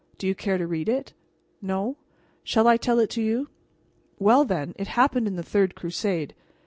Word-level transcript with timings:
Do 0.17 0.25
you 0.25 0.33
care 0.33 0.57
to 0.57 0.65
read 0.65 0.89
it? 0.89 1.13
No? 1.61 1.95
Shall 2.43 2.67
I 2.67 2.75
tell 2.75 2.97
it 2.97 3.11
to 3.11 3.21
you? 3.21 3.49
Well, 4.17 4.45
then: 4.45 4.73
It 4.79 4.87
happened 4.87 5.27
in 5.27 5.35
the 5.35 5.43
third 5.43 5.75
crusade. 5.75 6.33